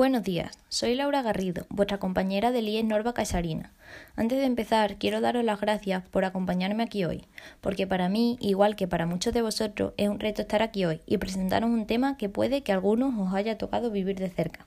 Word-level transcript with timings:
Buenos 0.00 0.22
días, 0.22 0.58
soy 0.70 0.94
Laura 0.94 1.20
Garrido, 1.20 1.66
vuestra 1.68 1.98
compañera 1.98 2.52
del 2.52 2.70
IES 2.70 2.86
Norva 2.86 3.12
Casarina. 3.12 3.74
Antes 4.16 4.38
de 4.38 4.46
empezar, 4.46 4.96
quiero 4.96 5.20
daros 5.20 5.44
las 5.44 5.60
gracias 5.60 6.08
por 6.08 6.24
acompañarme 6.24 6.82
aquí 6.82 7.04
hoy, 7.04 7.26
porque 7.60 7.86
para 7.86 8.08
mí, 8.08 8.38
igual 8.40 8.76
que 8.76 8.88
para 8.88 9.04
muchos 9.04 9.34
de 9.34 9.42
vosotros, 9.42 9.92
es 9.98 10.08
un 10.08 10.18
reto 10.18 10.40
estar 10.40 10.62
aquí 10.62 10.86
hoy 10.86 11.02
y 11.04 11.18
presentaros 11.18 11.68
un 11.68 11.86
tema 11.86 12.16
que 12.16 12.30
puede 12.30 12.62
que 12.62 12.72
a 12.72 12.76
algunos 12.76 13.12
os 13.18 13.34
haya 13.34 13.58
tocado 13.58 13.90
vivir 13.90 14.18
de 14.18 14.30
cerca. 14.30 14.66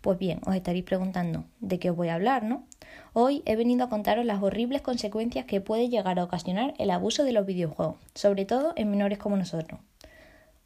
Pues 0.00 0.18
bien, 0.18 0.40
os 0.46 0.56
estaréis 0.56 0.84
preguntando, 0.84 1.44
¿de 1.60 1.78
qué 1.78 1.90
os 1.90 1.96
voy 1.96 2.08
a 2.08 2.16
hablar, 2.16 2.42
no? 2.42 2.66
Hoy 3.12 3.42
he 3.46 3.54
venido 3.54 3.84
a 3.84 3.88
contaros 3.88 4.26
las 4.26 4.42
horribles 4.42 4.82
consecuencias 4.82 5.44
que 5.44 5.60
puede 5.60 5.90
llegar 5.90 6.18
a 6.18 6.24
ocasionar 6.24 6.74
el 6.78 6.90
abuso 6.90 7.22
de 7.22 7.30
los 7.30 7.46
videojuegos, 7.46 7.98
sobre 8.16 8.46
todo 8.46 8.72
en 8.74 8.90
menores 8.90 9.18
como 9.18 9.36
nosotros. 9.36 9.78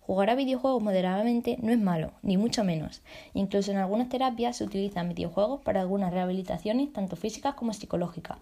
Jugar 0.07 0.31
a 0.31 0.37
videojuegos 0.37 0.81
moderadamente 0.81 1.59
no 1.61 1.73
es 1.73 1.81
malo, 1.81 2.13
ni 2.23 2.37
mucho 2.37 2.63
menos. 2.63 3.03
Incluso 3.35 3.73
en 3.73 3.79
algunas 3.79 4.09
terapias 4.09 4.57
se 4.57 4.63
utilizan 4.63 5.09
videojuegos 5.09 5.63
para 5.63 5.81
algunas 5.81 6.13
rehabilitaciones, 6.13 6.93
tanto 6.93 7.17
físicas 7.17 7.55
como 7.55 7.73
psicológicas. 7.73 8.39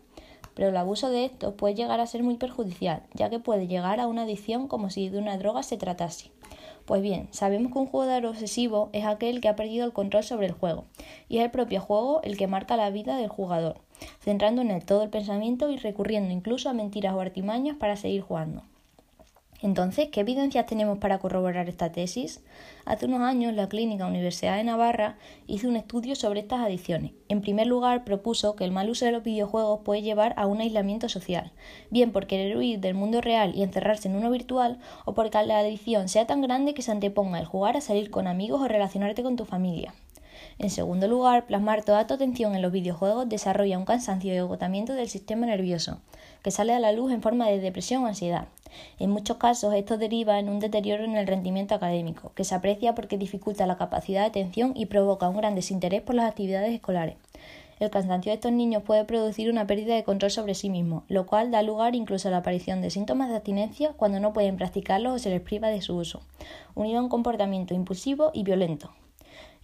Pero 0.54 0.68
el 0.68 0.76
abuso 0.76 1.08
de 1.08 1.24
estos 1.24 1.54
puede 1.54 1.74
llegar 1.74 2.00
a 2.00 2.06
ser 2.06 2.22
muy 2.22 2.36
perjudicial, 2.36 3.04
ya 3.14 3.30
que 3.30 3.38
puede 3.38 3.66
llegar 3.66 3.98
a 3.98 4.06
una 4.06 4.24
adicción 4.24 4.68
como 4.68 4.90
si 4.90 5.08
de 5.08 5.16
una 5.16 5.38
droga 5.38 5.62
se 5.62 5.78
tratase. 5.78 6.30
Pues 6.84 7.00
bien, 7.00 7.28
sabemos 7.30 7.72
que 7.72 7.78
un 7.78 7.86
jugador 7.86 8.26
obsesivo 8.26 8.90
es 8.92 9.06
aquel 9.06 9.40
que 9.40 9.48
ha 9.48 9.56
perdido 9.56 9.86
el 9.86 9.94
control 9.94 10.22
sobre 10.22 10.48
el 10.48 10.52
juego, 10.52 10.84
y 11.30 11.38
es 11.38 11.44
el 11.44 11.50
propio 11.50 11.80
juego 11.80 12.20
el 12.24 12.36
que 12.36 12.46
marca 12.46 12.76
la 12.76 12.90
vida 12.90 13.16
del 13.16 13.28
jugador, 13.28 13.80
centrando 14.20 14.60
en 14.60 14.70
él 14.70 14.84
todo 14.84 15.02
el 15.02 15.08
pensamiento 15.08 15.70
y 15.70 15.78
recurriendo 15.78 16.30
incluso 16.30 16.68
a 16.68 16.74
mentiras 16.74 17.14
o 17.14 17.20
artimañas 17.22 17.78
para 17.78 17.96
seguir 17.96 18.20
jugando. 18.20 18.64
Entonces, 19.64 20.10
¿qué 20.12 20.20
evidencias 20.20 20.66
tenemos 20.66 20.98
para 20.98 21.20
corroborar 21.20 21.70
esta 21.70 21.90
tesis? 21.90 22.42
Hace 22.84 23.06
unos 23.06 23.22
años, 23.22 23.54
la 23.54 23.66
Clínica 23.66 24.06
Universidad 24.06 24.58
de 24.58 24.64
Navarra 24.64 25.16
hizo 25.46 25.68
un 25.68 25.76
estudio 25.76 26.16
sobre 26.16 26.40
estas 26.40 26.60
adicciones. 26.60 27.12
En 27.30 27.40
primer 27.40 27.66
lugar, 27.66 28.04
propuso 28.04 28.56
que 28.56 28.64
el 28.64 28.72
mal 28.72 28.90
uso 28.90 29.06
de 29.06 29.12
los 29.12 29.22
videojuegos 29.22 29.80
puede 29.82 30.02
llevar 30.02 30.34
a 30.36 30.46
un 30.46 30.60
aislamiento 30.60 31.08
social, 31.08 31.50
bien 31.88 32.12
por 32.12 32.26
querer 32.26 32.58
huir 32.58 32.78
del 32.80 32.92
mundo 32.92 33.22
real 33.22 33.54
y 33.54 33.62
encerrarse 33.62 34.06
en 34.06 34.16
uno 34.16 34.30
virtual, 34.30 34.80
o 35.06 35.14
porque 35.14 35.42
la 35.42 35.60
adicción 35.60 36.10
sea 36.10 36.26
tan 36.26 36.42
grande 36.42 36.74
que 36.74 36.82
se 36.82 36.92
anteponga 36.92 37.38
el 37.38 37.46
jugar 37.46 37.78
a 37.78 37.80
salir 37.80 38.10
con 38.10 38.26
amigos 38.26 38.60
o 38.60 38.68
relacionarte 38.68 39.22
con 39.22 39.36
tu 39.36 39.46
familia. 39.46 39.94
En 40.58 40.68
segundo 40.68 41.08
lugar, 41.08 41.46
plasmar 41.46 41.84
toda 41.84 42.06
tu 42.06 42.12
atención 42.12 42.54
en 42.54 42.60
los 42.60 42.70
videojuegos 42.70 43.30
desarrolla 43.30 43.78
un 43.78 43.86
cansancio 43.86 44.34
y 44.34 44.36
agotamiento 44.36 44.92
del 44.92 45.08
sistema 45.08 45.46
nervioso, 45.46 46.02
que 46.42 46.50
sale 46.50 46.74
a 46.74 46.80
la 46.80 46.92
luz 46.92 47.12
en 47.12 47.22
forma 47.22 47.48
de 47.48 47.60
depresión 47.60 48.04
o 48.04 48.06
ansiedad. 48.06 48.48
En 48.98 49.10
muchos 49.10 49.36
casos 49.36 49.74
esto 49.74 49.98
deriva 49.98 50.38
en 50.38 50.48
un 50.48 50.60
deterioro 50.60 51.04
en 51.04 51.16
el 51.16 51.26
rendimiento 51.26 51.74
académico, 51.74 52.32
que 52.34 52.44
se 52.44 52.54
aprecia 52.54 52.94
porque 52.94 53.18
dificulta 53.18 53.66
la 53.66 53.76
capacidad 53.76 54.20
de 54.22 54.26
atención 54.26 54.72
y 54.74 54.86
provoca 54.86 55.28
un 55.28 55.36
gran 55.36 55.54
desinterés 55.54 56.02
por 56.02 56.14
las 56.14 56.28
actividades 56.28 56.72
escolares. 56.72 57.16
El 57.80 57.90
cansancio 57.90 58.30
de 58.30 58.36
estos 58.36 58.52
niños 58.52 58.82
puede 58.84 59.04
producir 59.04 59.50
una 59.50 59.66
pérdida 59.66 59.94
de 59.94 60.04
control 60.04 60.30
sobre 60.30 60.54
sí 60.54 60.70
mismos, 60.70 61.02
lo 61.08 61.26
cual 61.26 61.50
da 61.50 61.62
lugar 61.62 61.94
incluso 61.96 62.28
a 62.28 62.30
la 62.30 62.38
aparición 62.38 62.80
de 62.80 62.90
síntomas 62.90 63.28
de 63.28 63.36
abstinencia 63.36 63.92
cuando 63.96 64.20
no 64.20 64.32
pueden 64.32 64.56
practicarlo 64.56 65.12
o 65.12 65.18
se 65.18 65.30
les 65.30 65.40
priva 65.40 65.68
de 65.68 65.82
su 65.82 65.96
uso, 65.96 66.22
unido 66.74 66.98
a 66.98 67.02
un 67.02 67.08
comportamiento 67.08 67.74
impulsivo 67.74 68.30
y 68.32 68.44
violento. 68.44 68.90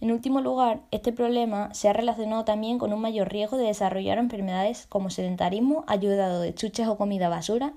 En 0.01 0.11
último 0.11 0.41
lugar, 0.41 0.81
este 0.89 1.13
problema 1.13 1.71
se 1.75 1.87
ha 1.87 1.93
relacionado 1.93 2.43
también 2.43 2.79
con 2.79 2.91
un 2.91 2.99
mayor 3.01 3.31
riesgo 3.31 3.57
de 3.57 3.65
desarrollar 3.65 4.17
enfermedades 4.17 4.87
como 4.87 5.11
sedentarismo, 5.11 5.83
ayudado 5.85 6.41
de 6.41 6.55
chuches 6.55 6.87
o 6.87 6.97
comida 6.97 7.29
basura, 7.29 7.73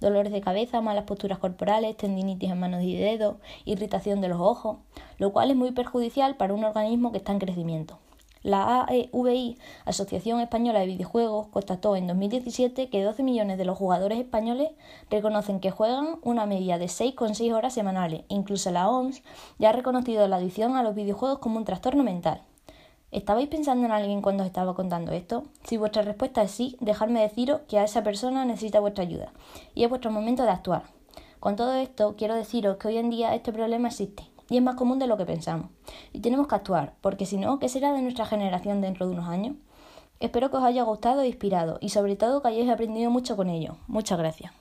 dolores 0.00 0.32
de 0.32 0.40
cabeza, 0.40 0.80
malas 0.80 1.04
posturas 1.04 1.38
corporales, 1.38 1.94
tendinitis 1.98 2.50
en 2.50 2.60
manos 2.60 2.82
y 2.82 2.96
dedos, 2.96 3.36
irritación 3.66 4.22
de 4.22 4.28
los 4.28 4.40
ojos, 4.40 4.78
lo 5.18 5.34
cual 5.34 5.50
es 5.50 5.56
muy 5.56 5.72
perjudicial 5.72 6.38
para 6.38 6.54
un 6.54 6.64
organismo 6.64 7.12
que 7.12 7.18
está 7.18 7.32
en 7.32 7.40
crecimiento. 7.40 7.98
La 8.42 8.84
AEVI, 8.84 9.58
Asociación 9.86 10.40
Española 10.40 10.80
de 10.80 10.86
Videojuegos, 10.86 11.48
constató 11.48 11.96
en 11.96 12.06
2017 12.06 12.90
que 12.90 13.02
12 13.02 13.22
millones 13.22 13.58
de 13.58 13.64
los 13.64 13.78
jugadores 13.78 14.18
españoles 14.18 14.70
reconocen 15.10 15.58
que 15.58 15.70
juegan 15.70 16.18
una 16.22 16.46
media 16.46 16.78
de 16.78 16.84
6,6 16.86 17.52
horas 17.54 17.74
semanales. 17.74 18.22
Incluso 18.28 18.70
la 18.70 18.88
OMS 18.88 19.22
ya 19.58 19.70
ha 19.70 19.72
reconocido 19.72 20.28
la 20.28 20.36
adicción 20.36 20.76
a 20.76 20.82
los 20.82 20.94
videojuegos 20.94 21.38
como 21.38 21.56
un 21.56 21.64
trastorno 21.64 22.04
mental. 22.04 22.42
¿Estabais 23.10 23.48
pensando 23.48 23.86
en 23.86 23.92
alguien 23.92 24.20
cuando 24.20 24.42
os 24.42 24.48
estaba 24.48 24.74
contando 24.74 25.12
esto? 25.12 25.44
Si 25.64 25.76
vuestra 25.76 26.02
respuesta 26.02 26.42
es 26.42 26.50
sí, 26.50 26.76
dejadme 26.80 27.22
deciros 27.22 27.62
que 27.66 27.78
a 27.78 27.84
esa 27.84 28.04
persona 28.04 28.44
necesita 28.44 28.80
vuestra 28.80 29.04
ayuda 29.04 29.32
y 29.74 29.84
es 29.84 29.88
vuestro 29.88 30.10
momento 30.10 30.42
de 30.42 30.50
actuar. 30.50 30.84
Con 31.40 31.56
todo 31.56 31.74
esto, 31.74 32.14
quiero 32.16 32.34
deciros 32.34 32.76
que 32.76 32.88
hoy 32.88 32.98
en 32.98 33.10
día 33.10 33.34
este 33.34 33.52
problema 33.52 33.88
existe 33.88 34.35
y 34.48 34.56
es 34.56 34.62
más 34.62 34.76
común 34.76 34.98
de 34.98 35.06
lo 35.06 35.16
que 35.16 35.26
pensamos. 35.26 35.70
Y 36.12 36.20
tenemos 36.20 36.46
que 36.48 36.54
actuar, 36.54 36.94
porque 37.00 37.26
si 37.26 37.36
no, 37.36 37.58
¿qué 37.58 37.68
será 37.68 37.92
de 37.92 38.02
nuestra 38.02 38.26
generación 38.26 38.80
dentro 38.80 39.06
de 39.06 39.12
unos 39.12 39.28
años? 39.28 39.56
Espero 40.18 40.50
que 40.50 40.56
os 40.56 40.64
haya 40.64 40.82
gustado 40.82 41.20
e 41.22 41.28
inspirado 41.28 41.78
y 41.80 41.90
sobre 41.90 42.16
todo 42.16 42.40
que 42.40 42.48
hayáis 42.48 42.70
aprendido 42.70 43.10
mucho 43.10 43.36
con 43.36 43.50
ello. 43.50 43.76
Muchas 43.86 44.18
gracias. 44.18 44.52